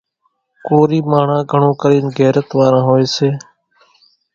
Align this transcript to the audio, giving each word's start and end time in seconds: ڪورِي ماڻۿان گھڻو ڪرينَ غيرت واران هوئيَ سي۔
ڪورِي 0.67 0.99
ماڻۿان 1.11 1.41
گھڻو 1.51 1.69
ڪرينَ 1.81 2.05
غيرت 2.17 2.47
واران 2.57 2.83
هوئيَ 2.87 3.05
سي۔ 3.15 3.29